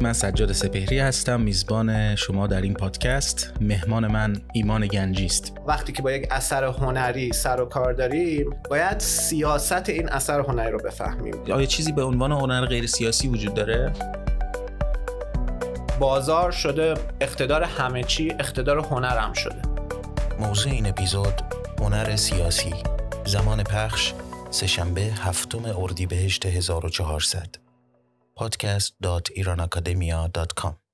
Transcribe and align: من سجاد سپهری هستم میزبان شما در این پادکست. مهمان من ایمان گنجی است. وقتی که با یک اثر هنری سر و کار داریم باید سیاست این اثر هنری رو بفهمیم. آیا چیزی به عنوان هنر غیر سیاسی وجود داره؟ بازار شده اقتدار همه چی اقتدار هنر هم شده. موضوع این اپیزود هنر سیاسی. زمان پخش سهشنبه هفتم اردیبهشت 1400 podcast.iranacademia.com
من 0.00 0.12
سجاد 0.12 0.52
سپهری 0.52 0.98
هستم 0.98 1.40
میزبان 1.40 2.14
شما 2.16 2.46
در 2.46 2.60
این 2.60 2.74
پادکست. 2.74 3.52
مهمان 3.60 4.06
من 4.06 4.36
ایمان 4.52 4.86
گنجی 4.86 5.26
است. 5.26 5.52
وقتی 5.66 5.92
که 5.92 6.02
با 6.02 6.12
یک 6.12 6.28
اثر 6.30 6.64
هنری 6.64 7.32
سر 7.32 7.60
و 7.60 7.64
کار 7.64 7.92
داریم 7.92 8.50
باید 8.70 9.00
سیاست 9.00 9.88
این 9.88 10.08
اثر 10.08 10.40
هنری 10.40 10.70
رو 10.70 10.78
بفهمیم. 10.78 11.34
آیا 11.52 11.66
چیزی 11.66 11.92
به 11.92 12.02
عنوان 12.02 12.32
هنر 12.32 12.66
غیر 12.66 12.86
سیاسی 12.86 13.28
وجود 13.28 13.54
داره؟ 13.54 13.92
بازار 16.00 16.50
شده 16.50 16.94
اقتدار 17.20 17.62
همه 17.62 18.02
چی 18.02 18.30
اقتدار 18.30 18.78
هنر 18.78 19.18
هم 19.18 19.32
شده. 19.32 19.62
موضوع 20.40 20.72
این 20.72 20.86
اپیزود 20.86 21.42
هنر 21.80 22.16
سیاسی. 22.16 22.74
زمان 23.24 23.62
پخش 23.62 24.12
سهشنبه 24.50 25.00
هفتم 25.00 25.64
اردیبهشت 25.78 26.46
1400 26.46 27.67
podcast.iranacademia.com 28.38 30.87